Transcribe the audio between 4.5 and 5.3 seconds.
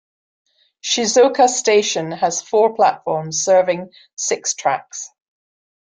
tracks.